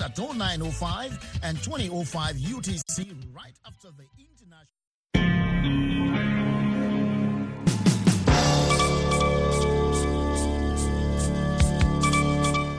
[0.00, 5.82] at 0905 and 2005 UTC right after the international.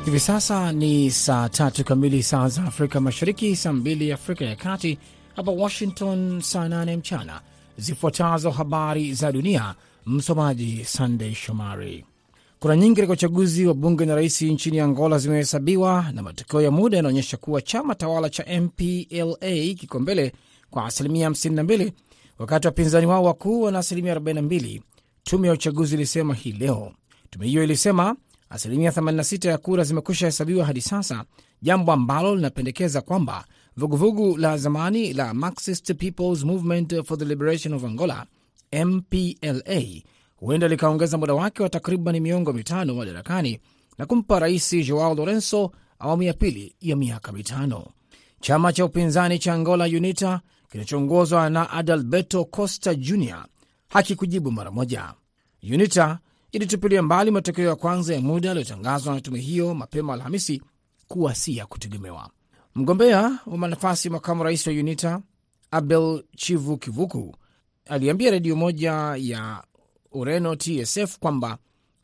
[0.06, 4.98] Hivi sasa ni saa tatu kamili saa za Afrika Mashariki, saa mbili Afrika ya Kati,
[5.36, 7.42] hapa Washington saa nane mchana.
[7.78, 9.76] Zifuatazo habari za dunia,
[10.06, 12.06] msomaji Sandey Shomari.
[12.64, 16.98] Kura nyingi katika uchaguzi wa bunge na rais nchini Angola zimehesabiwa na matokeo ya muda
[16.98, 20.34] yanaonyesha kuwa chama tawala cha MPLA kiko mbele
[20.70, 21.92] kwa asilimia 52
[22.40, 24.82] wakati wapinzani wao wakuu wana asilimia 42.
[25.24, 26.92] Tume ya uchaguzi ilisema hii leo.
[27.30, 28.16] Tume hiyo ilisema
[28.50, 31.24] asilimia 86 ya kura zimekwisha hesabiwa hadi sasa,
[31.62, 33.46] jambo ambalo linapendekeza kwamba
[33.78, 38.26] vuguvugu la zamani la Marxist People's Movement for the Liberation of Angola
[38.86, 39.82] MPLA
[40.44, 43.60] huenda likaongeza muda wake wa takriban miongo mitano madarakani
[43.98, 47.88] na kumpa rais Joao Lorenzo awamu ya pili ya miaka mitano.
[48.42, 53.46] Chama cha upinzani cha Angola UNITA kinachoongozwa na Adalberto Costa Jr
[53.90, 55.14] hakikujibu mara moja.
[55.64, 56.20] UNITA
[56.52, 60.62] ilitupilia mbali matokeo ya kwanza ya muda yaliyotangazwa na tume hiyo mapema Alhamisi
[61.08, 62.30] kuwa si ya kutegemewa.
[62.76, 65.22] Mgombea wa manafasi makamu rais wa UNITA
[65.72, 67.36] Abel Chivu Kivuku
[67.86, 69.64] aliambia redio moja ya
[70.14, 71.58] Ureno TSF kwamba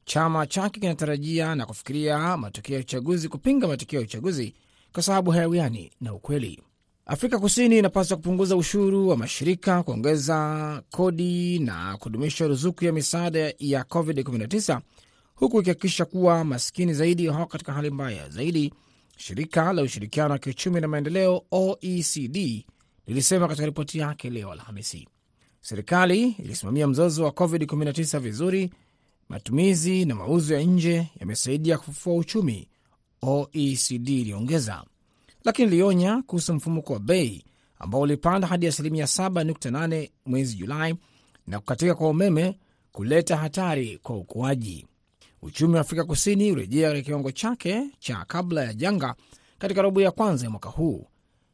[0.05, 4.53] chama chake kinatarajia na kufikiria matokeo ya uchaguzi kupinga matokeo ya uchaguzi
[4.93, 6.63] kwa sababu hayawiani na ukweli.
[7.05, 13.81] Afrika Kusini inapaswa kupunguza ushuru wa mashirika, kuongeza kodi na kudumisha ruzuku ya misaada ya
[13.83, 14.80] COVID-19
[15.35, 18.73] huku ikihakikisha kuwa maskini zaidi hawako katika hali mbaya zaidi,
[19.17, 22.65] shirika la ushirikiano wa kiuchumi na maendeleo OECD
[23.07, 25.07] lilisema katika ripoti yake leo Alhamisi.
[25.61, 28.71] Serikali ilisimamia mzozo wa COVID-19 vizuri.
[29.29, 32.67] Matumizi na mauzo ya nje yamesaidia kufufua uchumi,
[33.21, 34.83] OECD iliongeza,
[35.43, 37.45] lakini ilionya kuhusu mfumuko wa bei
[37.80, 40.95] ambao ulipanda hadi asilimia 7.8 mwezi Julai
[41.47, 42.59] na kukatika kwa umeme
[42.91, 44.87] kuleta hatari kwa ukuaji.
[45.41, 49.15] Uchumi wa Afrika Kusini urejea katika kiwango chake cha kabla ya janga
[49.58, 51.08] katika robo ya kwanza ya mwaka huu,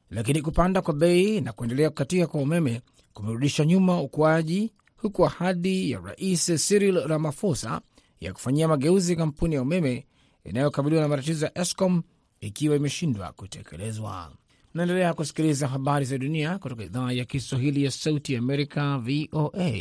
[0.09, 2.81] lakini kupanda kwa bei na kuendelea kukatika kwa umeme
[3.15, 7.81] kumerudisha nyuma ukuaji, huku ahadi ya Rais Cyril Ramaphosa
[8.19, 10.05] ya kufanyia mageuzi kampuni ya umeme
[10.43, 12.01] inayokabiliwa na matatizo ya Eskom
[12.41, 14.31] ikiwa imeshindwa kutekelezwa.
[14.73, 19.71] Naendelea kusikiliza habari za dunia kutoka idhaa ya Kiswahili ya Sauti ya Amerika, VOA,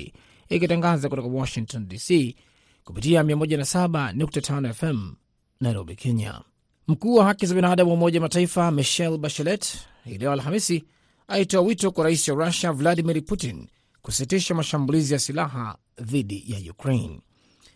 [0.48, 2.34] ikitangaza kutoka Washington DC
[2.84, 5.14] kupitia 107.5 FM
[5.60, 6.40] Nairobi, Kenya.
[6.88, 10.84] Mkuu wa haki za binadamu wa Umoja Mataifa Michelle Bachelet hii leo Alhamisi
[11.28, 13.68] aitoa wito kwa rais wa Rusia Vladimir Putin
[14.02, 17.20] kusitisha mashambulizi ya silaha dhidi ya Ukraine.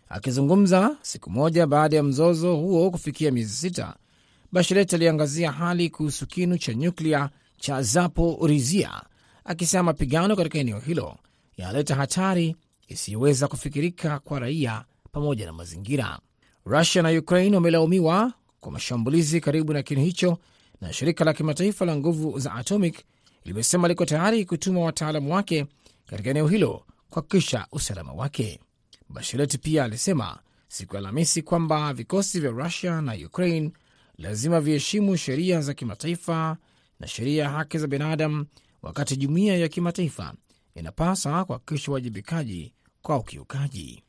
[0.09, 3.95] Akizungumza siku moja baada ya mzozo huo kufikia miezi sita,
[4.51, 9.03] Bachelet aliangazia hali kuhusu kinu cha nyuklia cha Zaporizhia,
[9.45, 11.17] akisema mapigano katika eneo hilo
[11.57, 12.55] yanaleta hatari
[12.87, 16.19] isiyoweza kufikirika kwa raia pamoja na mazingira.
[16.65, 20.37] Rusia na Ukraine wamelaumiwa kwa mashambulizi karibu na kinu hicho,
[20.81, 22.99] na shirika la kimataifa la nguvu za atomic
[23.45, 25.65] limesema liko tayari kutuma wataalamu wake
[26.05, 28.59] katika eneo hilo kuhakikisha usalama wake.
[29.09, 33.71] Bachelet pia alisema siku ya Alhamisi kwamba vikosi vya Rusia na Ukraine
[34.17, 36.57] lazima viheshimu sheria za kimataifa
[36.99, 38.45] na sheria ya haki za binadamu,
[38.81, 40.33] wakati jumuiya ya kimataifa
[40.75, 44.03] inapaswa kuhakikisha uwajibikaji kwa ukiukaji.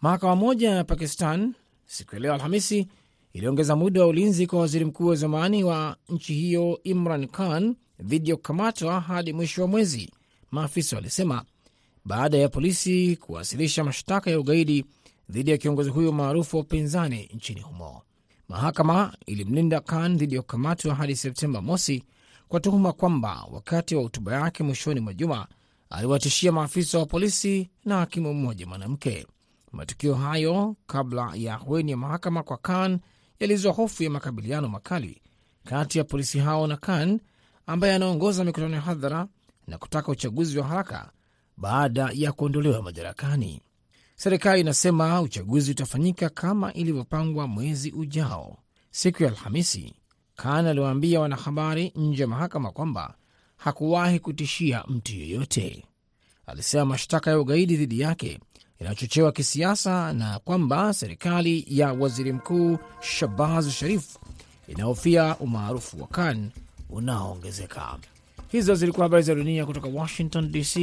[0.00, 1.54] Mahakama moja ya Pakistan
[1.86, 2.88] siku ya leo Alhamisi
[3.32, 8.30] iliongeza muda wa ulinzi kwa waziri mkuu wa zamani wa nchi hiyo Imran Khan dhidi
[8.30, 10.10] ya kukamatwa hadi mwisho wa mwezi,
[10.50, 11.44] maafisa walisema,
[12.04, 14.84] baada ya polisi kuwasilisha mashtaka ya ugaidi
[15.30, 18.02] dhidi ya kiongozi huyo maarufu wa upinzani nchini humo.
[18.48, 22.02] Mahakama ilimlinda Khan dhidi ya kukamatwa hadi Septemba mosi
[22.48, 25.46] kwa tuhuma kwamba wakati wa hotuba yake mwishoni mwa juma
[25.90, 29.26] aliwatishia maafisa wa polisi na hakimu mmoja mwanamke.
[29.72, 32.98] Matukio hayo kabla ya ahueni ya mahakama kwa Khan
[33.40, 35.22] yalizua hofu ya makabiliano makali
[35.64, 37.20] kati ya polisi hao na Khan
[37.66, 39.26] ambaye anaongoza mikutano ya hadhara
[39.66, 41.10] na kutaka uchaguzi wa haraka
[41.56, 43.60] baada ya kuondolewa madarakani.
[44.16, 48.56] Serikali inasema uchaguzi utafanyika kama ilivyopangwa mwezi ujao.
[48.90, 49.94] Siku ya Alhamisi,
[50.36, 53.14] Khan aliwaambia wanahabari nje ya mahakama kwamba
[53.56, 55.84] hakuwahi kutishia mtu yeyote.
[56.46, 58.40] Alisema mashtaka ya ugaidi dhidi yake
[58.78, 64.16] yanayochochewa kisiasa na kwamba serikali ya waziri mkuu shabaz Sharif
[64.68, 66.50] inahofia umaarufu wa Khan
[66.90, 67.98] unaoongezeka.
[68.52, 70.76] Hizo zilikuwa habari za dunia kutoka Washington DC.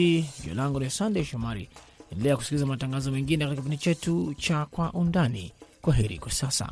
[0.44, 1.69] Jina langu ni Sandey Shomari.
[2.11, 5.51] Endelea kusikiliza matangazo mengine katika kipindi chetu cha Kwa Undani.
[5.81, 6.69] Kwa heri kwa sasa.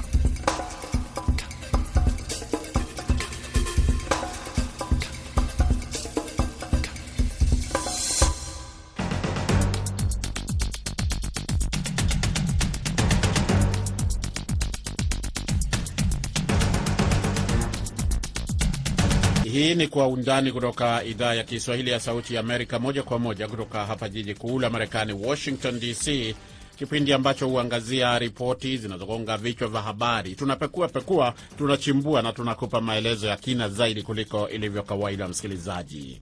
[19.82, 23.86] Ni Kwa Undani kutoka idhaa ya Kiswahili ya Sauti ya Amerika, moja kwa moja kutoka
[23.86, 26.36] hapa jiji kuu la Marekani, Washington DC,
[26.78, 30.36] kipindi ambacho huangazia ripoti zinazogonga vichwa vya habari.
[30.36, 35.28] Tunapekua pekua, tunachimbua na tunakupa maelezo ya kina zaidi kuliko ilivyo kawaida.
[35.28, 36.22] Msikilizaji,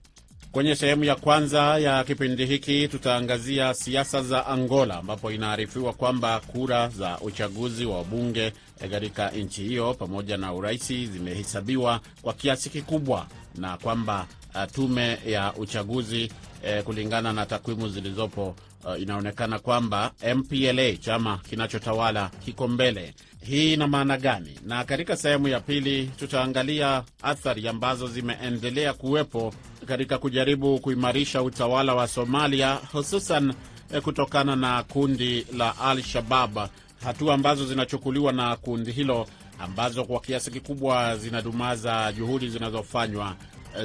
[0.52, 6.88] kwenye sehemu ya kwanza ya kipindi hiki tutaangazia siasa za Angola, ambapo inaarifiwa kwamba kura
[6.88, 8.52] za uchaguzi wa bunge
[8.90, 15.54] katika nchi hiyo pamoja na uraisi zimehesabiwa kwa kiasi kikubwa na kwamba uh, tume ya
[15.54, 16.32] uchaguzi
[16.64, 23.14] eh, kulingana na takwimu zilizopo uh, inaonekana kwamba MPLA chama kinachotawala kiko mbele.
[23.42, 24.58] Hii ina maana gani?
[24.66, 29.54] Na katika sehemu ya pili tutaangalia athari ambazo zimeendelea kuwepo
[29.86, 33.54] katika kujaribu kuimarisha utawala wa Somalia, hususan
[33.94, 36.58] eh, kutokana na kundi la Al-Shabab,
[37.04, 39.26] hatua ambazo zinachukuliwa na kundi hilo
[39.58, 43.36] ambazo kwa kiasi kikubwa zinadumaza juhudi zinazofanywa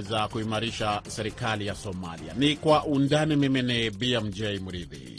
[0.10, 2.34] za kuimarisha serikali ya Somalia.
[2.38, 3.36] Ni kwa undani.
[3.36, 5.16] Mimi ni BMJ Mridhi.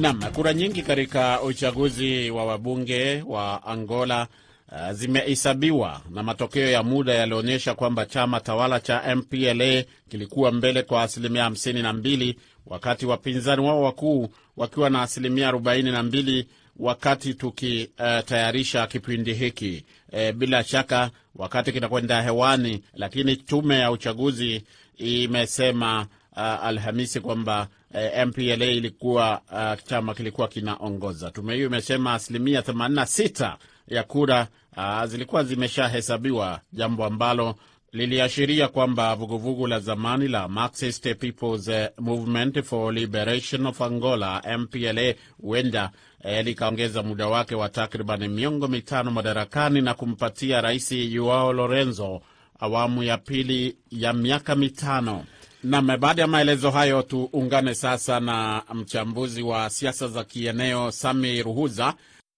[0.00, 4.26] Nam, kura nyingi katika uchaguzi wa wabunge wa Angola
[4.72, 11.02] uh, zimehesabiwa na matokeo ya muda yalionyesha kwamba chama tawala cha MPLA kilikuwa mbele kwa
[11.02, 12.34] asilimia 52
[12.66, 16.44] wakati wapinzani wao wakuu wakiwa na asilimia 42
[16.76, 24.62] wakati tukitayarisha uh, kipindi hiki e, bila shaka wakati kinakwenda hewani, lakini tume ya uchaguzi
[24.96, 26.06] imesema
[26.36, 31.30] uh, Alhamisi kwamba uh, MPLA ilikuwa uh, chama kilikuwa kinaongoza.
[31.30, 33.56] Tume hiyo imesema asilimia 86
[33.88, 37.54] ya kura uh, zilikuwa zimeshahesabiwa, jambo ambalo
[37.92, 45.90] liliashiria kwamba vuguvugu la zamani la Marxist People's Movement for Liberation of Angola MPLA huenda
[46.24, 52.20] eh, likaongeza muda wake wa takriban miongo mitano madarakani na kumpatia Rais Joao Lorenzo
[52.60, 55.24] awamu ya pili ya miaka mitano.
[55.64, 61.94] Nam, baada ya maelezo hayo, tuungane sasa na mchambuzi wa siasa za kieneo Sami Ruhuza.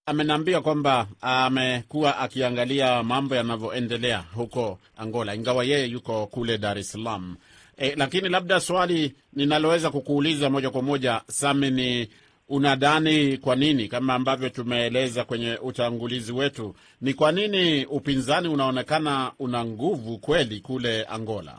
[0.06, 7.36] Ameniambia kwamba amekuwa akiangalia mambo yanavyoendelea huko Angola, ingawa yeye yuko kule Dar es Salaam.
[7.76, 12.08] E, lakini labda swali ninaloweza kukuuliza moja kwa moja Sami ni
[12.48, 19.64] unadhani kwa nini, kama ambavyo tumeeleza kwenye utangulizi wetu, ni kwa nini upinzani unaonekana una
[19.64, 21.58] nguvu kweli kule Angola?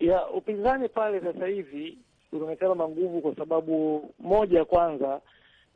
[0.00, 1.98] ya upinzani pale sasa hivi
[2.32, 5.20] unaonekana na nguvu kwa sababu moja, kwanza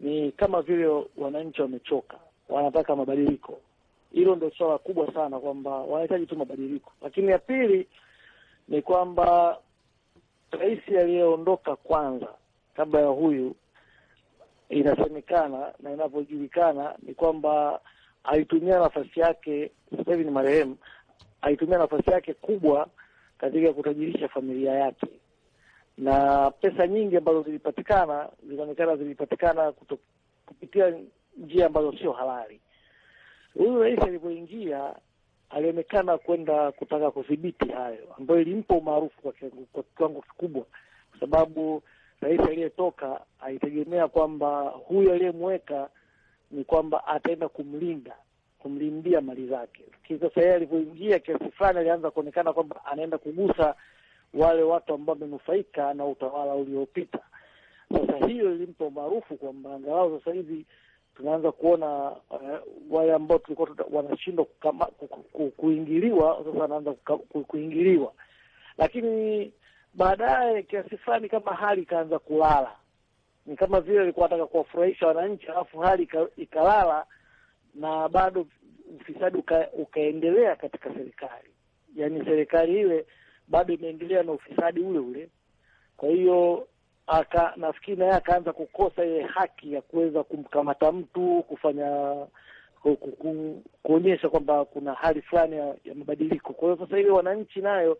[0.01, 2.17] ni kama vile wananchi wamechoka,
[2.49, 3.61] wanataka mabadiliko.
[4.13, 6.93] Hilo ndio swala kubwa sana, kwamba wanahitaji tu mabadiliko.
[7.03, 7.89] Lakini ya pili
[8.69, 9.59] ni kwamba
[10.51, 12.29] rais aliyeondoka kwanza
[12.77, 13.55] kabla ya huyu,
[14.69, 17.81] inasemekana na inavyojulikana ni kwamba
[18.25, 20.77] alitumia nafasi yake, sasa hivi ni marehemu,
[21.43, 22.89] alitumia nafasi yake kubwa
[23.39, 25.07] katika kutajirisha familia yake,
[25.99, 29.99] na pesa nyingi ambazo zilipatikana zinaonekana zilipatikana kuto,
[30.47, 30.95] kupitia
[31.37, 32.61] njia ambazo sio halali.
[33.55, 34.95] Huyu rais alipoingia
[35.51, 39.33] alionekana kwenda kutaka kudhibiti hayo, ambayo ilimpa umaarufu kwa
[39.97, 40.65] kiwango kikubwa,
[41.11, 41.83] kwa sababu
[42.21, 45.89] rais aliyetoka alitegemea kwamba huyu aliyemweka
[46.51, 48.17] ni kwamba ataenda kumlinda
[48.59, 49.83] kumlindia mali zake.
[49.93, 53.75] Lakini sasa yeye alivyoingia, kiasi fulani alianza kuonekana kwamba anaenda kugusa
[54.35, 57.19] wale watu ambao wamenufaika na utawala uliopita.
[57.93, 60.67] Sasa hiyo ilimpa umaarufu kwamba angalau sasa hivi
[61.17, 62.59] tunaanza kuona uh,
[62.91, 64.45] wale ambao tulikuwa wanashindwa
[65.57, 66.93] kuingiliwa, sasa wanaanza
[67.47, 68.13] kuingiliwa.
[68.79, 69.53] Lakini
[69.95, 72.77] baadaye kiasi fulani kama hali ikaanza kulala,
[73.47, 77.07] ni kama vile alikuwa anataka kuwafurahisha wananchi, alafu hali ikalala
[77.75, 78.47] na bado
[79.01, 81.51] ufisadi uka, ukaendelea katika serikali,
[81.97, 83.07] yaani serikali ile
[83.49, 85.29] bado imeendelea na ufisadi ule ule.
[85.97, 86.67] Kwa hiyo
[87.07, 92.17] aka nafikiri naye akaanza kukosa ile haki ya kuweza kumkamata mtu, kufanya
[92.83, 96.53] ku, ku, ku, kuonyesha kwamba kuna hali fulani ya, ya mabadiliko.
[96.53, 97.99] Kwa hiyo sasa hivi wananchi nayo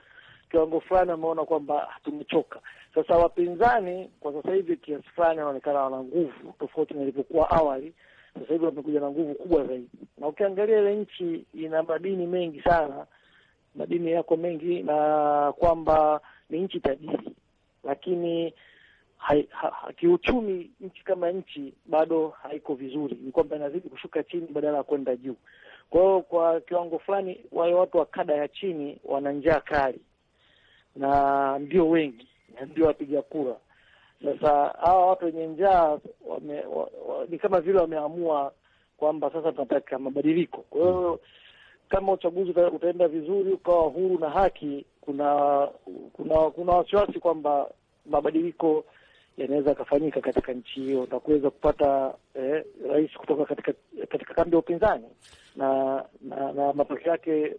[0.51, 2.61] kiwango fulani wameona kwamba tumechoka.
[2.95, 7.95] Sasa wapinzani kwa sasa hivi kiasi fulani wanaonekana wana nguvu tofauti na ilivyokuwa awali
[8.41, 9.89] sasa hivi wamekuja na nguvu kubwa zaidi,
[10.19, 13.07] na ukiangalia ile nchi ina madini mengi sana,
[13.77, 17.31] madini yako mengi, na kwamba ni nchi tajiri,
[17.85, 18.55] lakini
[19.17, 24.77] hai, ha, kiuchumi nchi kama nchi bado haiko vizuri, ni kwamba inazidi kushuka chini badala
[24.77, 25.37] ya kwenda juu.
[25.91, 30.01] Kwa hiyo kwa kiwango fulani wale watu wa kada ya chini wana njaa kali
[30.97, 32.29] na ndio wengi
[32.61, 33.57] na ndio wapiga kura.
[34.25, 35.99] Sasa hawa watu wenye njaa
[37.29, 38.53] ni kama vile wameamua
[38.97, 40.59] kwamba sasa tunataka mabadiliko.
[40.71, 41.21] Kwa hiyo
[41.89, 45.61] kama uchaguzi utaenda vizuri ukawa huru na haki, kuna
[46.13, 47.71] kuna kuna wasiwasi kwamba
[48.11, 48.85] mabadiliko
[49.37, 53.73] yanaweza yakafanyika katika nchi hiyo na kuweza kupata eh, rais kutoka katika
[54.09, 55.05] katika kambi ya upinzani
[55.57, 57.55] na na, na matokeo yake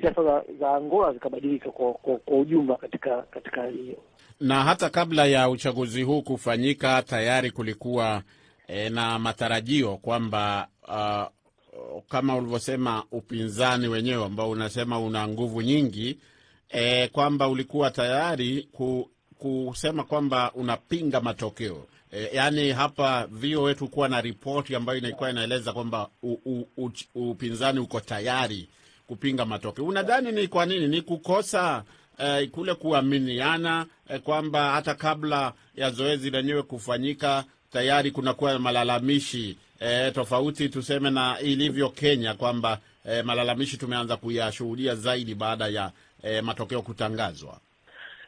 [0.00, 3.96] siasa za, za Angola zikabadilika kwa, kwa, kwa ujumla katika katika hali hiyo.
[4.40, 8.22] Na hata kabla ya uchaguzi huu kufanyika tayari kulikuwa
[8.68, 11.35] e, na matarajio kwamba uh,
[12.08, 16.18] kama ulivyosema upinzani wenyewe ambao unasema una nguvu nyingi
[16.70, 24.20] e, kwamba ulikuwa tayari ku, kusema kwamba unapinga matokeo e, yaani hapa VOA tukuwa na
[24.20, 26.08] ripoti ambayo ilikuwa inaeleza kwamba
[27.14, 28.68] upinzani uko tayari
[29.06, 29.84] kupinga matokeo.
[29.84, 30.88] Unadhani ni kwa nini?
[30.88, 31.84] Ni kukosa
[32.18, 40.12] e, kule kuaminiana e, kwamba hata kabla ya zoezi lenyewe kufanyika tayari kunakuwa malalamishi eh,
[40.12, 45.90] tofauti tuseme na ilivyo Kenya kwamba e, malalamishi tumeanza kuyashuhudia zaidi baada ya
[46.22, 47.58] e, matokeo kutangazwa.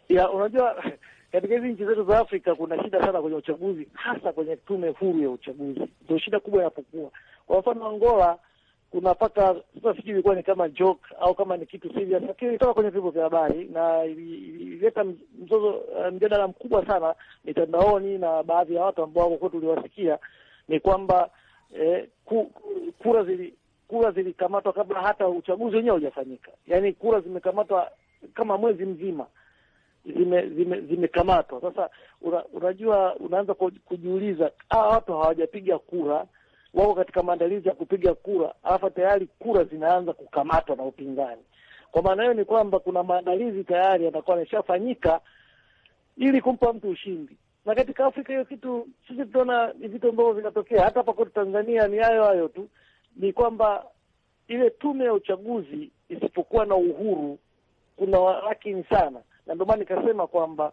[0.09, 0.83] Ya, unajua
[1.33, 5.23] katika hizi nchi zetu za Afrika kuna shida sana kwenye uchaguzi, hasa kwenye tume huru
[5.23, 7.11] ya uchaguzi, ndio shida kubwa inapokuwa.
[7.47, 8.39] Kwa mfano Angola
[8.91, 12.75] kuna mpaka sasa, sijui ilikuwa ni kama joke au kama ni kitu serious, lakini ilitoka
[12.75, 15.05] kwenye vyombo vya habari na ilileta
[15.39, 17.15] mzozo, mjadala mkubwa sana
[17.45, 20.19] mitandaoni na baadhi ya watu ambao wako tuliwasikia,
[20.69, 21.31] ni kwamba
[21.75, 22.53] eh, ku,
[22.99, 23.55] kura zili
[23.89, 26.51] kura zilikamatwa kabla hata uchaguzi wenyewe hujafanyika.
[26.67, 27.91] Yaani kura zimekamatwa
[28.35, 29.27] kama mwezi mzima
[30.05, 31.91] zimekamatwa zime, zime sasa
[32.23, 36.27] una, unajua unaanza kujiuliza hawa watu hawajapiga kura
[36.75, 41.43] wako katika maandalizi ya kupiga kura, alafu tayari kura zinaanza kukamatwa na upinzani.
[41.91, 45.21] Kwa maana hiyo ni kwamba kuna maandalizi tayari yatakuwa yameshafanyika
[46.17, 47.37] ili kumpa mtu ushindi.
[47.69, 51.89] Na katika Afrika hiyo kitu sisi tunaona ni vitu ambavyo vinatokea hata hapa kwetu Tanzania.
[51.89, 52.69] Ni hayo hayo tu,
[53.17, 53.85] ni kwamba
[54.49, 57.39] ile tume ya uchaguzi isipokuwa na uhuru,
[57.97, 60.73] kuna walakini sana, na ndio maana nikasema kwamba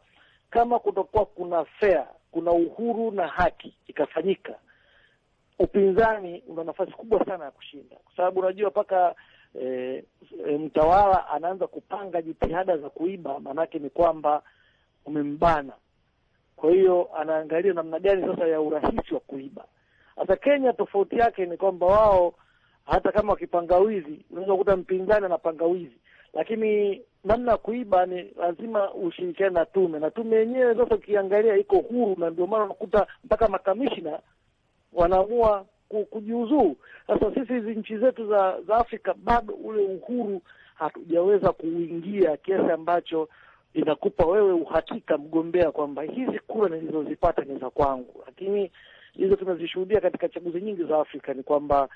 [0.50, 4.56] kama kutokuwa kuna fair, kuna uhuru na haki ikafanyika
[5.60, 9.16] upinzani una nafasi kubwa sana ya kushinda, kwa sababu unajua mpaka
[9.62, 10.04] e,
[10.48, 14.44] e, mtawala anaanza kupanga jitihada za kuiba, maanake ni kwamba
[15.06, 15.74] umembana.
[16.56, 19.66] Kwa hiyo anaangalia namna gani sasa ya urahisi wa kuiba.
[20.16, 22.34] hasa Kenya tofauti yake ni kwamba wao
[22.86, 25.98] hata kama wakipanga wizi, unaweza kukuta mpinzani anapanga wizi,
[26.34, 31.78] lakini namna ya kuiba ni lazima ushirikiane na tume, na tume yenyewe sasa ukiangalia iko
[31.78, 34.20] huru, na ndio maana unakuta mpaka makamishna
[34.94, 35.66] wanaamua
[36.10, 36.76] kujiuzuru.
[37.08, 40.42] Sasa sisi hizi nchi zetu za za Afrika bado ule uhuru
[40.76, 43.30] hatujaweza kuingia kiasi ambacho
[43.75, 48.24] inakupa wewe uhakika mgombea kwamba hizi kura nilizozipata ni za kwangu.
[48.25, 48.72] Lakini
[49.13, 51.89] hizo tunazishuhudia katika chaguzi nyingi za Afrika ni kwamba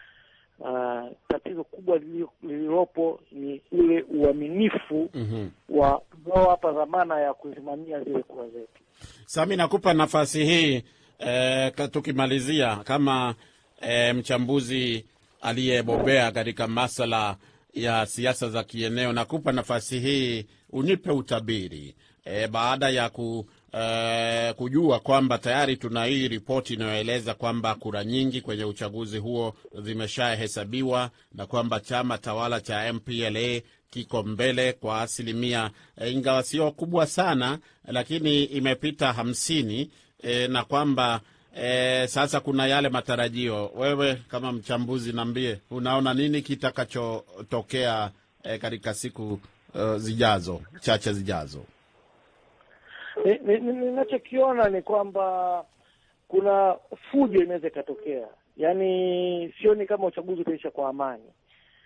[0.59, 1.97] uh, tatizo kubwa
[2.43, 5.27] lililopo ni ule uaminifu mm
[5.69, 5.79] -hmm.
[5.79, 8.81] wa tunaowapa dhamana ya kusimamia zile kura zetu.
[9.25, 10.83] Sami, nakupa nafasi hii
[11.19, 13.35] eh, tukimalizia kama
[13.81, 15.05] eh, mchambuzi
[15.41, 17.35] aliyebobea katika masala
[17.73, 21.95] ya siasa za kieneo, nakupa nafasi hii unipe utabiri
[22.25, 28.41] e, baada ya ku, e, kujua kwamba tayari tuna hii ripoti inayoeleza kwamba kura nyingi
[28.41, 36.11] kwenye uchaguzi huo zimeshahesabiwa na kwamba chama tawala cha MPLA kiko mbele kwa asilimia e,
[36.11, 39.91] ingawa sio kubwa sana, lakini imepita hamsini.
[40.23, 41.21] E, na kwamba
[41.57, 43.71] e, sasa kuna yale matarajio.
[43.75, 48.11] Wewe kama mchambuzi, niambie unaona nini kitakachotokea
[48.43, 49.39] e, katika siku
[49.75, 51.59] uh, zijazo chache zijazo?
[53.45, 55.65] Ninachokiona ni, ni, ni kwamba
[56.27, 56.75] kuna
[57.11, 61.23] fujo inaweza ikatokea, yaani sioni kama uchaguzi utaisha kwa amani.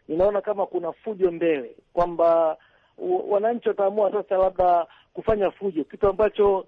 [0.08, 2.58] Ninaona kama kuna fujo mbele, kwamba
[3.30, 6.68] wananchi wataamua sasa labda kufanya fujo, kitu ambacho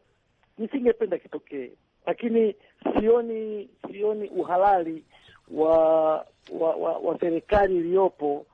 [0.57, 1.71] nisingependa kitokee,
[2.05, 2.55] lakini
[2.99, 5.03] sioni sioni uhalali
[5.51, 5.77] wa
[6.51, 8.45] wa, wa, wa serikali iliyopo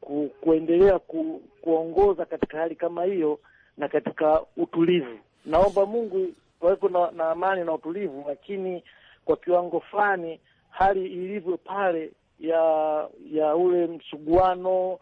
[0.00, 3.38] ku, kuendelea ku, kuongoza katika hali kama hiyo
[3.76, 5.18] na katika utulivu.
[5.46, 8.82] Naomba Mungu pawepo na, na amani na utulivu, lakini
[9.24, 14.98] kwa kiwango fulani hali ilivyo pale ya ya ule msuguano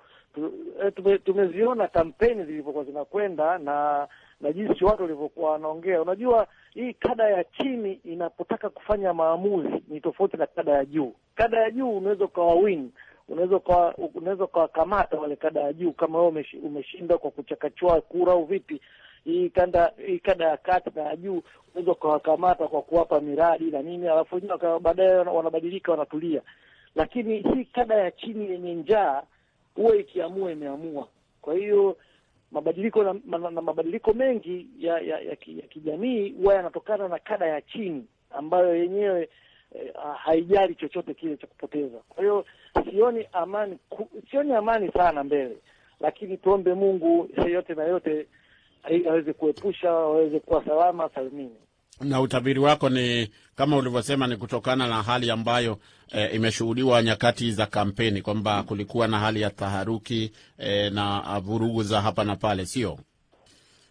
[0.94, 4.08] tume, tumeziona kampeni zilivyokuwa zinakwenda na
[4.40, 6.02] na jinsi watu walivyokuwa wanaongea.
[6.02, 11.12] Unajua, hii kada ya chini inapotaka kufanya maamuzi ni tofauti na kada ya juu.
[11.34, 12.90] Kada ya juu unaweza ukawa win,
[13.28, 18.44] unaweza ukawa unaweza ukawakamata wale kada ya juu, kama wewe umeshinda kwa kuchakachua kura au
[18.44, 18.80] vipi.
[19.24, 21.42] hii kanda hii kada ya kati na ya juu
[21.74, 26.42] unaweza ukawakamata kwa kuwapa miradi na nini, alafu wenyewe baadaye wanabadilika wanatulia,
[26.94, 29.22] lakini hii kada ya chini yenye njaa
[29.76, 31.08] huwa ikiamua imeamua.
[31.42, 31.96] Kwa hiyo
[32.52, 37.46] mabadiliko na, na, na mabadiliko mengi ya ya, ya, ya kijamii huwa yanatokana na kada
[37.46, 39.28] ya chini ambayo yenyewe
[39.74, 41.98] eh, haijali chochote kile cha kupoteza.
[42.08, 42.44] Kwa hiyo
[42.90, 45.56] sioni amani ku, sioni amani sana mbele,
[46.00, 48.26] lakini tuombe Mungu yote na yote
[49.08, 51.56] aweze kuepusha waweze kuwa salama salimini.
[52.00, 55.78] Na utabiri wako ni kama ulivyosema, ni kutokana na hali ambayo
[56.12, 62.00] e, imeshuhudiwa nyakati za kampeni kwamba kulikuwa na hali ya taharuki e, na vurugu za
[62.00, 62.98] hapa na pale, sio?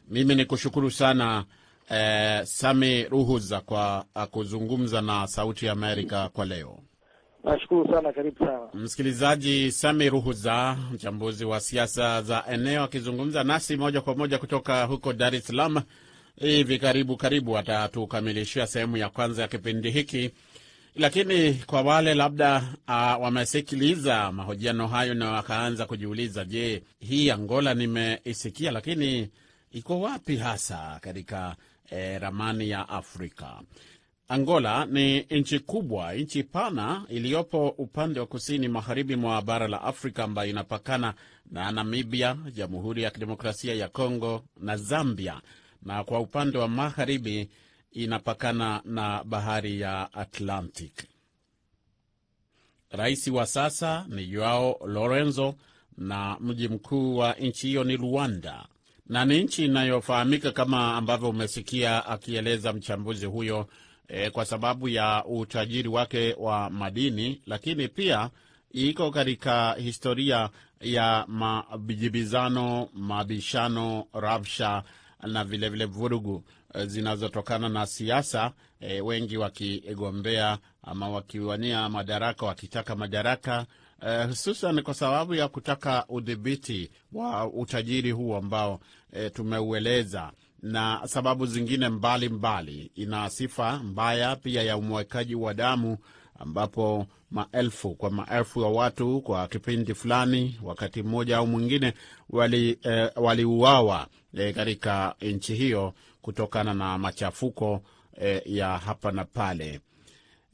[0.09, 1.45] Mimi ni kushukuru sana
[1.91, 6.79] e, Sami Ruhuza kwa kuzungumza na Sauti ya Amerika kwa leo.
[7.43, 8.59] Nashukuru sana, karibu sana.
[8.73, 15.13] Msikilizaji, Sami Ruhuza, mchambuzi wa siasa za eneo, akizungumza nasi moja kwa moja kutoka huko
[15.13, 15.81] Dar es Salaam.
[16.35, 20.31] Hivi karibu karibu atatukamilishia sehemu ya kwanza ya kipindi hiki,
[20.95, 28.71] lakini kwa wale labda uh, wamesikiliza mahojiano hayo na wakaanza kujiuliza, je, hii Angola nimeisikia,
[28.71, 29.29] lakini
[29.71, 31.55] iko wapi hasa katika
[31.89, 33.61] eh, ramani ya Afrika?
[34.27, 40.23] Angola ni nchi kubwa, nchi pana iliyopo upande wa kusini magharibi mwa bara la Afrika
[40.23, 41.13] ambayo inapakana
[41.51, 45.41] na Namibia, Jamhuri ya Kidemokrasia ya Kongo na Zambia,
[45.81, 47.49] na kwa upande wa magharibi
[47.91, 51.03] inapakana na bahari ya Atlantic.
[52.91, 55.55] Rais wa sasa ni Joao Lorenzo
[55.97, 58.65] na mji mkuu wa nchi hiyo ni Luanda,
[59.07, 63.67] na ni nchi inayofahamika kama ambavyo umesikia akieleza mchambuzi huyo
[64.07, 68.29] e, kwa sababu ya utajiri wake wa madini, lakini pia
[68.71, 70.49] iko katika historia
[70.81, 74.83] ya majibizano, mabishano, rabsha
[75.27, 83.65] na vilevile vurugu e, zinazotokana na siasa e, wengi wakigombea ama wakiwania madaraka, wakitaka madaraka
[84.07, 88.79] e, hususan kwa sababu ya kutaka udhibiti wa utajiri huu ambao
[89.13, 90.31] e, tumeueleza
[90.63, 92.29] na sababu zingine mbalimbali
[92.73, 92.91] mbali.
[92.95, 95.97] Ina sifa mbaya pia ya umwekaji wa damu
[96.39, 101.93] ambapo maelfu kwa maelfu ya watu kwa kipindi fulani, wakati mmoja au mwingine,
[103.15, 107.81] waliuawa wali eh, katika nchi hiyo kutokana na machafuko
[108.21, 109.79] eh, ya hapa na pale.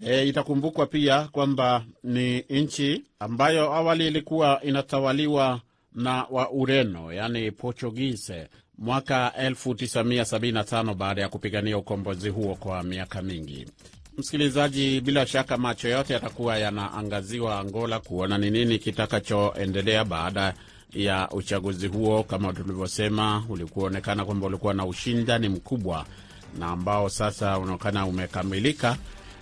[0.02, 5.62] E, itakumbukwa pia kwamba ni nchi ambayo awali ilikuwa inatawaliwa
[5.96, 8.48] na wa Ureno, yani Portuguese
[8.80, 13.68] mwaka 1975 baada ya kupigania ukombozi huo kwa miaka mingi.
[14.18, 20.54] Msikilizaji, bila shaka macho yote yatakuwa yanaangaziwa Angola kuona ni nini kitakachoendelea baada
[20.94, 22.24] ya uchaguzi huo.
[22.24, 26.06] Kama tulivyosema, ulikuonekana kwamba ulikuwa na ushindani mkubwa
[26.60, 28.98] na ambao sasa unaonekana umekamilika.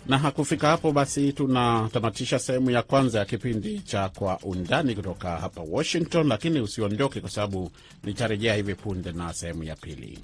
[0.07, 5.61] Na hakufika hapo basi, tunatamatisha sehemu ya kwanza ya kipindi cha Kwa Undani kutoka hapa
[5.61, 7.71] Washington, lakini usiondoke, kwa sababu
[8.03, 10.19] nitarejea hivi punde na sehemu ya pili.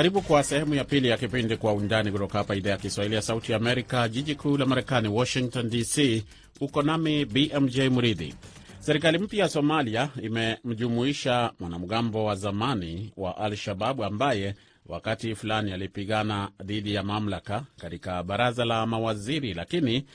[0.00, 3.22] Karibu kwa sehemu ya pili ya kipindi Kwa Undani kutoka hapa idhaa ya Kiswahili ya
[3.22, 6.24] Sauti ya Amerika, jiji kuu la Marekani, Washington DC.
[6.60, 8.34] Uko nami BMJ Mridhi.
[8.78, 14.54] Serikali mpya ya Somalia imemjumuisha mwanamgambo wa zamani wa Al Shababu ambaye
[14.86, 20.06] wakati fulani alipigana dhidi ya mamlaka katika baraza la mawaziri, lakini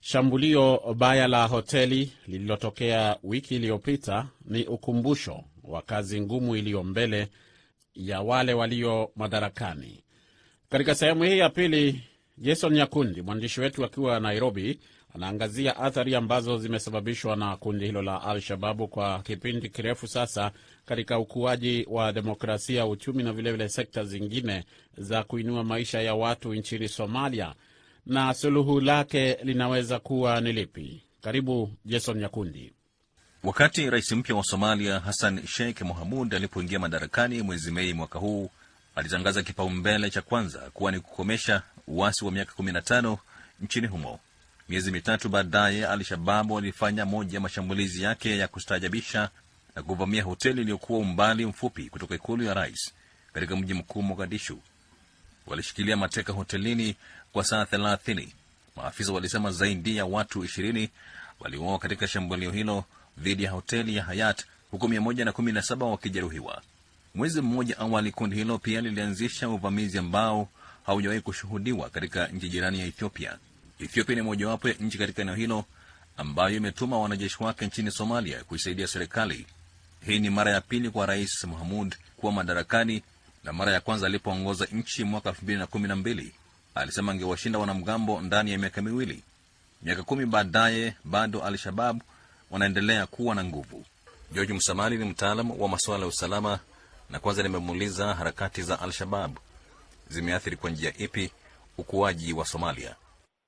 [0.00, 7.28] shambulio baya la hoteli lililotokea wiki iliyopita ni ukumbusho wa kazi ngumu iliyo mbele
[7.94, 10.04] ya wale walio madarakani.
[10.68, 12.00] Katika sehemu hii ya pili,
[12.38, 14.80] Jason Nyakundi, mwandishi wetu akiwa Nairobi,
[15.14, 20.52] anaangazia athari ambazo zimesababishwa na kundi hilo la Al-Shababu kwa kipindi kirefu sasa
[20.84, 24.64] katika ukuaji wa demokrasia, uchumi na vilevile sekta zingine
[24.98, 27.54] za kuinua maisha ya watu nchini Somalia,
[28.06, 31.02] na suluhu lake linaweza kuwa ni lipi?
[31.20, 32.72] Karibu Jason Nyakundi.
[33.44, 38.50] Wakati rais mpya wa Somalia Hassan Sheikh Mohamud alipoingia madarakani mwezi Mei mwaka huu,
[38.94, 43.16] alitangaza kipaumbele cha kwanza kuwa ni kukomesha uasi wa miaka 15
[43.60, 44.20] nchini humo.
[44.68, 49.28] Miezi mitatu baadaye, Al-Shababu walifanya moja ya mashambulizi yake ya kustaajabisha
[49.76, 52.92] na kuvamia hoteli iliyokuwa umbali mfupi kutoka ikulu ya rais
[53.32, 54.58] katika mji mkuu Mogadishu.
[55.46, 56.96] Walishikilia mateka hotelini
[57.32, 58.28] kwa saa 30.
[58.76, 60.88] Maafisa walisema zaidi ya watu 20
[61.40, 62.84] waliuawa katika shambulio hilo
[63.18, 66.62] dhidi ya hoteli ya Hayat huku 117 wakijeruhiwa.
[67.14, 70.48] Mwezi mmoja awali, kundi hilo pia lilianzisha uvamizi ambao
[70.86, 73.38] haujawahi kushuhudiwa katika nchi jirani ya Ethiopia.
[73.80, 75.64] Ethiopia ni mojawapo ya nchi katika eneo hilo
[76.16, 79.46] ambayo imetuma wanajeshi wake nchini Somalia kuisaidia serikali.
[80.06, 83.02] Hii ni mara ya pili kwa Rais Mahmud kuwa madarakani,
[83.44, 86.32] na mara ya kwanza alipoongoza nchi mwaka elfu mbili na kumi na mbili
[86.74, 89.22] alisema angewashinda wanamgambo ndani ya miaka miwili.
[89.82, 92.00] Miaka kumi baadaye bado Al-Shabab
[92.52, 93.84] wanaendelea kuwa na nguvu.
[94.32, 96.58] George Msamali ni mtaalam wa masuala ya usalama,
[97.10, 99.30] na kwanza nimemuuliza harakati za Al-Shabab
[100.08, 101.32] zimeathiri kwa njia ipi
[101.78, 102.96] ukuaji wa Somalia.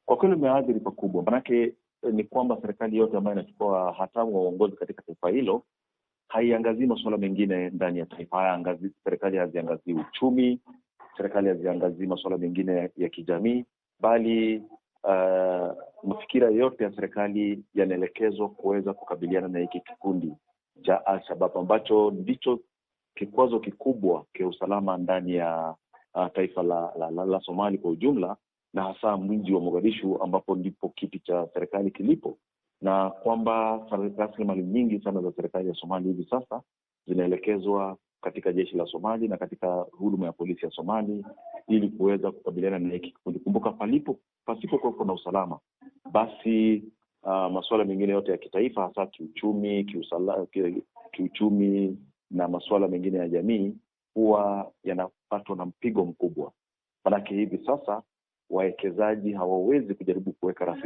[0.06, 1.72] Kwa kweli umeathiri pakubwa, manake
[2.12, 5.62] ni kwamba serikali yote ambayo inachukua hatamu wa uongozi katika taifa hilo
[6.28, 8.78] haiangazii masuala mengine ndani ya taifa haya.
[9.04, 10.60] Serikali haziangazii uchumi,
[11.16, 13.64] serikali haziangazii masuala mengine ya kijamii,
[14.00, 14.62] bali
[15.04, 20.32] uh, mafikira yote ya serikali yanaelekezwa kuweza kukabiliana na hiki kikundi
[20.82, 22.60] cha Al-Shabab ambacho ndicho
[23.14, 25.74] kikwazo kikubwa kia usalama ndani ya
[26.14, 28.36] uh, taifa la, la, la, la Somali kwa ujumla
[28.74, 32.38] na hasa mji wa Mogadishu ambapo ndipo kiti cha serikali kilipo,
[32.80, 33.86] na kwamba
[34.16, 36.62] rasilimali nyingi sana za serikali ya Somali hivi sasa
[37.06, 41.24] zinaelekezwa katika jeshi la Somali na katika huduma ya polisi ya Somali
[41.68, 43.38] ili kuweza kukabiliana na hiki kikundi.
[43.38, 45.58] Kumbuka, palipo pasipo kuwepo na usalama,
[46.12, 46.84] basi
[47.22, 50.46] uh, masuala mengine yote ya kitaifa, hasa kiuchumi, kiusala,
[51.12, 51.98] kiuchumi
[52.30, 53.74] na masuala mengine ya jamii
[54.14, 56.52] huwa yanapatwa na mpigo mkubwa.
[57.04, 58.02] Manake hivi sasa
[58.50, 60.76] wawekezaji hawawezi kujaribu kuweka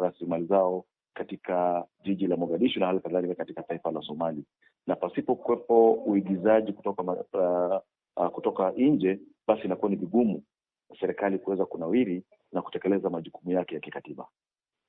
[0.00, 0.84] rasilimali zao
[1.14, 4.44] katika jiji la Mogadishu na hali kadhalika katika taifa la Somali,
[4.86, 7.80] na pasipo kuwepo uigizaji kutoka uh,
[8.16, 10.42] uh, kutoka nje, basi inakuwa ni vigumu
[11.00, 14.26] serikali kuweza kunawiri na kutekeleza majukumu yake ya kikatiba.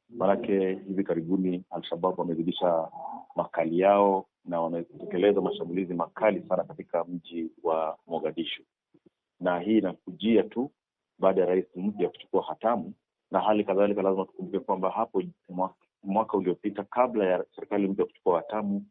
[0.10, 2.88] Maanake hivi karibuni Alshabab wamezidisha
[3.36, 8.64] makali yao na wametekeleza mashambulizi makali sana katika mji wa Mogadishu,
[9.40, 10.72] na hii inakujia tu
[11.20, 12.94] baada ya rais mpya kuchukua hatamu,
[13.32, 18.38] na hali kadhalika lazima tukumbuke kwamba hapo mwaka, mwaka uliopita kabla ya serikali mpya kuchukua
[18.38, 18.86] hatamu,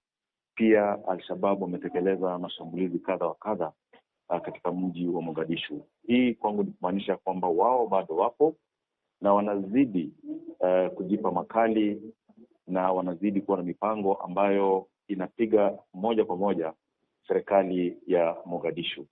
[0.55, 3.73] pia Alshabab wametekeleza mashambulizi kadha wa kadha
[4.29, 5.87] katika mji wa Mogadishu.
[6.07, 8.57] Hii kwangu ni kumaanisha kwamba wao bado wapo
[9.21, 10.12] na wanazidi
[10.61, 12.14] uh, kujipa makali
[12.67, 16.73] na wanazidi kuwa na mipango ambayo inapiga moja kwa moja
[17.29, 19.07] serikali ya Mogadishu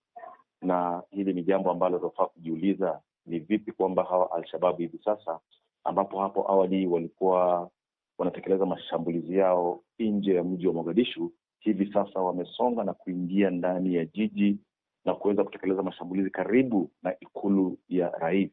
[0.62, 5.40] na hili ni jambo ambalo tunafaa kujiuliza, ni vipi kwamba hawa Alshababu hivi sasa,
[5.84, 7.70] ambapo hapo awali walikuwa
[8.18, 14.04] wanatekeleza mashambulizi yao nje ya mji wa Mogadishu, hivi sasa wamesonga na kuingia ndani ya
[14.04, 14.58] jiji
[15.04, 18.50] na kuweza kutekeleza mashambulizi karibu na ikulu ya rais.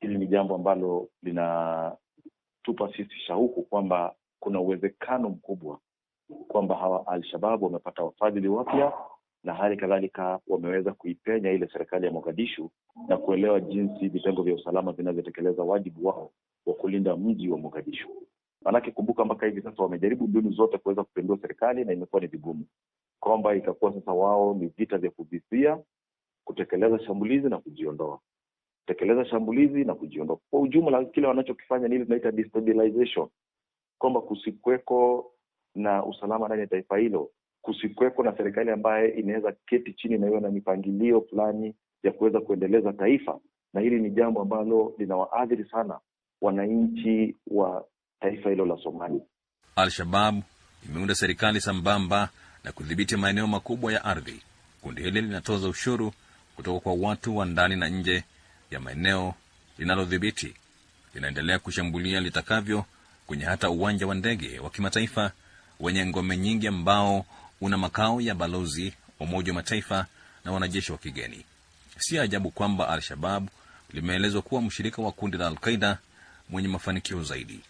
[0.00, 5.78] Hili ni jambo ambalo linatupa sisi shauku kwamba kuna uwezekano mkubwa
[6.48, 8.92] kwamba hawa Alshababu wamepata wafadhili wapya
[9.44, 12.70] na hali kadhalika wameweza kuipenya ile serikali ya Mogadishu
[13.08, 16.32] na kuelewa jinsi vitengo vya usalama vinavyotekeleza wajibu wao
[16.66, 18.08] wa kulinda mji wa Mogadishu.
[18.66, 22.66] Maanake kumbuka, mpaka hivi sasa wamejaribu mbinu zote kuweza kupindua serikali na imekuwa ni vigumu,
[23.20, 25.78] kwamba itakuwa sasa wao ni vita vya kuvisia,
[26.44, 28.20] kutekeleza shambulizi na kujiondoa,
[28.80, 30.38] kutekeleza shambulizi na kujiondoa.
[30.50, 33.28] Kwa ujumla, kile wanachokifanya ni ile tunaita destabilization,
[33.98, 35.30] kwamba kusikweko
[35.74, 37.30] na usalama ndani ya taifa hilo.
[37.62, 42.92] Kusikweko na serikali ambaye inaweza keti chini na iwe na mipangilio fulani ya kuweza kuendeleza
[42.92, 43.40] taifa,
[43.74, 46.00] na hili ni jambo ambalo linawaathiri sana
[46.40, 47.86] wananchi wa
[48.20, 49.20] taifa hilo la Somalia.
[49.76, 50.42] Al-Shabab
[50.88, 52.28] imeunda serikali sambamba
[52.64, 54.42] na kudhibiti maeneo makubwa ya ardhi.
[54.82, 56.12] Kundi hili linatoza ushuru
[56.56, 58.24] kutoka kwa watu wa ndani na nje
[58.70, 59.34] ya maeneo
[59.78, 60.54] linalodhibiti.
[61.14, 62.84] Linaendelea kushambulia litakavyo
[63.26, 65.32] kwenye hata uwanja wa ndege wa kimataifa
[65.80, 67.26] wenye ngome nyingi ambao
[67.60, 68.86] una makao ya balozi
[69.20, 70.06] wa Umoja wa Mataifa
[70.44, 71.44] na wanajeshi wa kigeni.
[71.98, 73.48] Si ajabu kwamba Al-Shabab
[73.92, 75.98] limeelezwa kuwa mshirika wa kundi la Al-Qaida
[76.50, 77.60] mwenye mafanikio zaidi.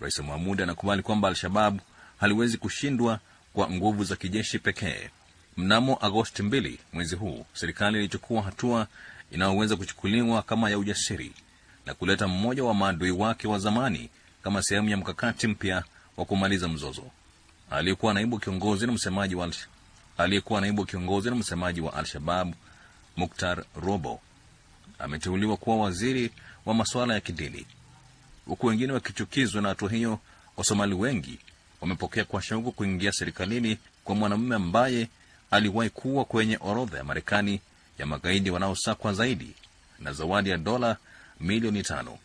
[0.00, 1.78] Rais Mahmud anakubali kwamba Al-Shabab
[2.20, 3.20] haliwezi kushindwa
[3.52, 5.10] kwa nguvu za kijeshi pekee.
[5.56, 8.86] Mnamo Agosti mbili mwezi huu, serikali ilichukua hatua
[9.30, 11.32] inayoweza kuchukuliwa kama ya ujasiri
[11.86, 14.10] na kuleta mmoja wa maadui wake wa zamani
[14.42, 15.84] kama sehemu ya mkakati mpya
[16.16, 17.02] wa kumaliza mzozo.
[17.70, 19.50] Aliyekuwa naibu kiongozi na msemaji wa
[20.18, 22.54] aliyekuwa naibu kiongozi na msemaji wa Al-Shabab
[23.16, 24.20] Muktar Robo
[24.98, 26.30] ameteuliwa kuwa waziri
[26.66, 27.66] wa masuala ya kidini,
[28.46, 30.18] huku wengine wakichukizwa na hatua hiyo.
[30.56, 31.38] Wasomali wengi
[31.80, 35.08] wamepokea kwa shauku kuingia serikalini kwa mwanamume ambaye
[35.50, 37.60] aliwahi kuwa kwenye orodha ya Marekani
[37.98, 39.54] ya magaidi wanaosakwa zaidi
[39.98, 40.96] na zawadi ya dola
[41.40, 42.18] milioni tano.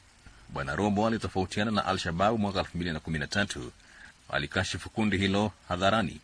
[0.49, 3.59] Bwana Robo alitofautiana na Al-Shababu mwaka 2013
[4.29, 6.19] alikashifu kundi hilo hadharani,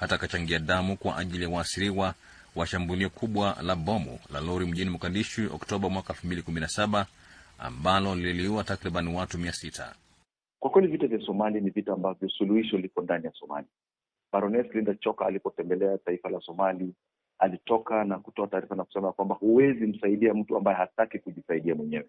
[0.00, 2.14] hata akachangia damu kwa ajili ya waasiriwa
[2.54, 7.04] wa shambulio kubwa la bomu la lori mjini Mogadishu Oktoba mwaka 2017
[7.60, 9.94] ambalo liliua takriban watu mia sita.
[10.60, 13.66] Kwa kweli vita vya Somali ni vita ambavyo suluhisho liko ndani ya Somali.
[14.32, 16.94] Baroness Linda Choka alipotembelea taifa la Somali
[17.38, 22.06] alitoka na kutoa taarifa na kusema kwamba huwezi msaidia mtu ambaye hataki kujisaidia mwenyewe.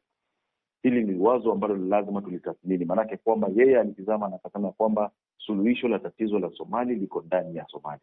[0.84, 6.00] Hili ni wazo ambalo lazima tulitathmini, maanake kwamba yeye alitizama na akasema kwamba suluhisho la
[6.00, 8.02] tatizo la Somali liko ndani ya Somali,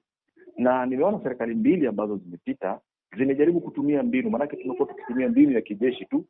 [0.57, 2.81] na nimeona serikali mbili ambazo zimepita
[3.19, 6.25] zimejaribu kutumia mbinu, maanake tumekuwa tukitumia mbinu ya kijeshi tu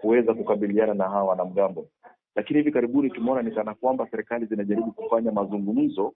[0.00, 1.88] kuweza kukabiliana na hawa wanamgambo,
[2.36, 6.14] lakini hivi karibuni tumeona ni kana kwamba serikali zinajaribu kufanya mazungumzo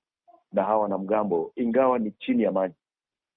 [0.52, 2.74] na hawa wanamgambo, ingawa ni chini ya maji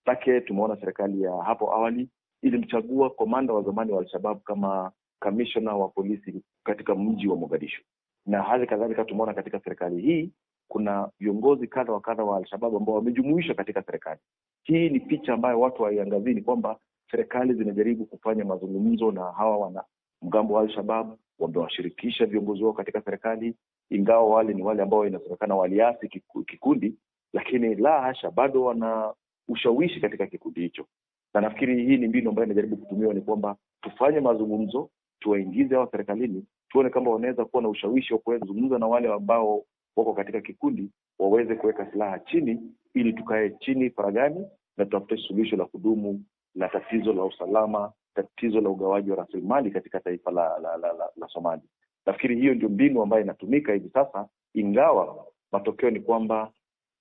[0.06, 0.42] take.
[0.42, 2.10] Tumeona serikali ya hapo awali
[2.42, 7.84] ilimchagua komanda wa zamani wa Alshabab kama kamishona wa polisi katika mji wa Mogadishu,
[8.26, 10.32] na hali kadhalika tumeona katika serikali hii
[10.68, 14.20] kuna viongozi kadha wa kadha wa Alshabab ambao wamejumuishwa katika serikali
[14.64, 14.90] hii.
[14.90, 16.80] Ni picha ambayo watu waiangazii ni kwamba
[17.12, 19.84] serikali zinajaribu kufanya mazungumzo na hawa wana
[20.22, 23.56] mgambo wa Al-Shabab wamewashirikisha viongozi wao katika serikali,
[23.90, 26.10] ingawa wale ni wale ambao inasemekana waliasi
[26.48, 26.94] kikundi,
[27.34, 29.14] lakini la hasha, bado wana
[29.48, 30.86] ushawishi katika kikundi hicho,
[31.34, 36.46] na nafikiri hii ni mbinu ambayo inajaribu kutumiwa, ni kwamba tufanye mazungumzo, tuwaingize hawa serikalini,
[36.70, 39.64] tuone kama wanaweza kuwa na ushawishi wa kuweza kuzungumza na wale ambao
[39.96, 42.62] wako katika kikundi, waweze kuweka silaha chini,
[42.94, 46.24] ili tukae chini faragani na tutafute suluhisho la kudumu
[46.56, 47.92] la tatizo la usalama,
[48.24, 51.62] tatizo la ugawaji wa rasilimali katika taifa la la, la, la, la Somali.
[52.06, 56.44] Nafikiri hiyo ndio mbinu ambayo inatumika hivi sasa, ingawa matokeo ni kwamba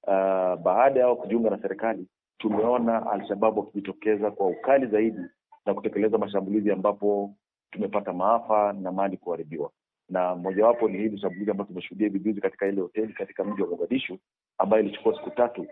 [0.03, 2.07] uh, baada yao kujiunga na serikali
[2.39, 5.21] tumeona Alshababu wakijitokeza kwa ukali zaidi
[5.67, 7.35] na kutekeleza mashambulizi ambapo
[7.71, 9.71] tumepata maafa na mali kuharibiwa,
[10.09, 13.69] na mojawapo ni hili shambulizi ambayo tumeshuhudia hivi juzi katika ile hoteli katika mji wa
[13.69, 14.19] Mogadishu
[14.59, 15.67] ambayo ilichukua siku tatu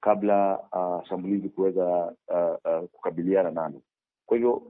[0.00, 3.82] kabla uh, shambulizi kuweza uh, uh, kukabiliana nalo.
[4.26, 4.62] Kwa hivyo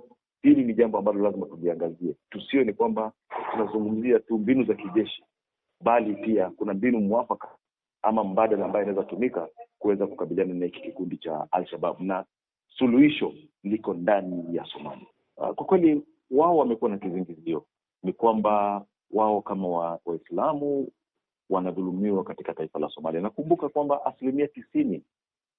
[0.43, 3.13] hili ni jambo ambalo lazima tuliangazie, tusio ni kwamba
[3.51, 5.25] tunazungumzia tu mbinu za kijeshi,
[5.81, 7.49] bali pia kuna mbinu mwafaka
[8.03, 9.49] ama mbadala ambayo inaweza tumika
[9.79, 12.25] kuweza kukabiliana na hiki kikundi cha Al-Shabab, na
[12.69, 15.07] suluhisho liko ndani ya Somalia.
[15.37, 17.65] Uh, kwa kweli wao wamekuwa na kizingizio,
[18.03, 19.69] ni kwamba wao kama
[20.05, 20.87] Waislamu wa
[21.51, 23.21] wanadhulumiwa katika taifa la Somalia.
[23.21, 25.03] Nakumbuka kwamba asilimia tisini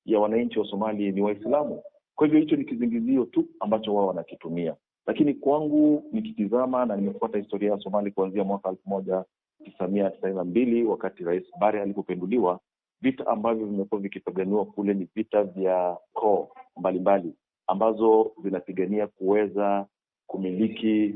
[0.06, 1.84] ya wananchi wa Somalia ni Waislamu.
[2.22, 4.76] Kwa hivyo hicho ni kizingizio tu ambacho wao wanakitumia,
[5.08, 9.26] lakini kwangu nikitizama na nimefuata historia ya Somali kuanzia mwaka elfu moja
[9.66, 12.60] tisa mia tisaini na mbili wakati Rais Bare alipopenduliwa,
[13.02, 17.34] vita ambavyo vimekuwa vikipiganiwa kule ni vita vya koo mbalimbali
[17.68, 19.86] ambazo zinapigania kuweza
[20.28, 21.16] kumiliki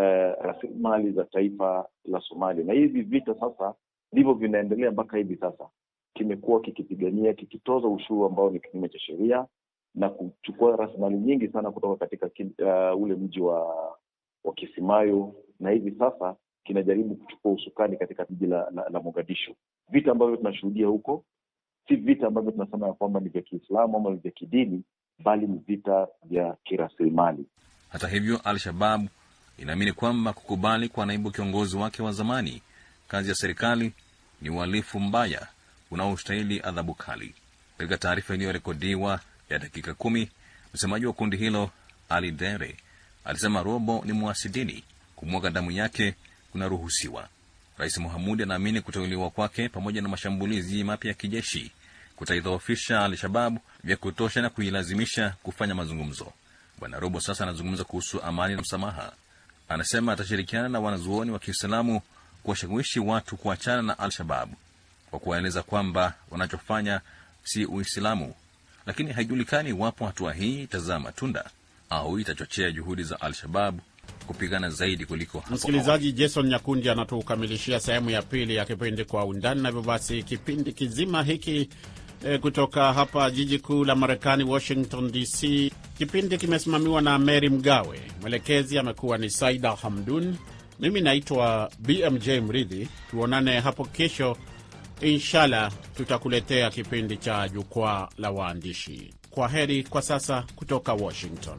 [0.00, 3.74] eh, rasilimali za taifa la Somalia, na hivi vita sasa
[4.12, 5.68] ndivyo vinaendelea mpaka hivi sasa.
[6.14, 9.46] Kimekuwa kikipigania kikitoza ushuru ambao ni kinyume cha sheria
[9.94, 13.66] na kuchukua rasilimali nyingi sana kutoka katika uh, ule mji wa
[14.44, 19.54] wa Kisimayo, na hivi sasa kinajaribu kuchukua usukani katika jiji la, la, la Mogadishu.
[19.90, 21.24] Vita ambavyo tunashuhudia huko
[21.88, 24.82] si vita ambavyo tunasema ya kwamba ni vya Kiislamu ama ni vya kidini,
[25.18, 27.44] bali ni vita vya kirasilimali.
[27.88, 29.06] Hata hivyo, Al-Shabab
[29.58, 32.62] inaamini kwamba kukubali kwa naibu kiongozi wake wa zamani
[33.08, 33.92] kazi ya serikali
[34.42, 35.46] ni uhalifu mbaya
[35.90, 37.34] unaostahili adhabu kali.
[37.78, 39.20] Katika taarifa iliyorekodiwa
[39.52, 40.28] ya dakika kumi,
[40.74, 41.70] msemaji wa kundi hilo
[42.08, 42.76] Ali Dere
[43.24, 44.84] alisema Robo ni mwasidini,
[45.16, 46.14] kumwaga damu yake
[46.52, 47.28] kunaruhusiwa.
[47.78, 51.72] Rais Muhamudi anaamini kuteuliwa kwake pamoja na mashambulizi mapya ya kijeshi
[52.16, 56.32] kutaidhoofisha Al-Shababu vya kutosha na kuilazimisha kufanya mazungumzo.
[56.78, 59.12] Bwana Robo sasa anazungumza kuhusu amani na msamaha.
[59.68, 62.00] Anasema atashirikiana na wanazuoni wa Kiislamu
[62.42, 64.56] kuwashawishi watu kuachana na Al-Shababu
[65.10, 67.00] kwa kuwaeleza kwamba wanachofanya
[67.44, 68.34] si Uislamu,
[68.86, 71.50] lakini haijulikani iwapo hatua hii itazaa matunda
[71.90, 73.78] au itachochea juhudi za Al-Shabab
[74.26, 79.62] kupigana zaidi kuliko hapo Msikilizaji, Jason Nyakundi anatukamilishia sehemu ya pili ya kipindi Kwa Undani,
[79.62, 81.68] na hivyo basi kipindi kizima hiki
[82.24, 88.78] e, kutoka hapa jiji kuu la Marekani, Washington DC, kipindi kimesimamiwa na Mary Mgawe, mwelekezi
[88.78, 90.36] amekuwa ni Saida Hamdun,
[90.80, 92.88] mimi naitwa BMJ Mridhi.
[93.10, 94.36] Tuonane hapo kesho
[95.02, 99.14] inshallah, tutakuletea kipindi cha Jukwaa la Waandishi.
[99.30, 101.58] Kwa heri kwa sasa kutoka Washington.